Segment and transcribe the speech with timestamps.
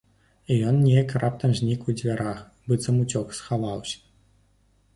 [0.53, 3.97] І ён неяк раптам знік у дзвярах, быццам уцёк, схаваўся.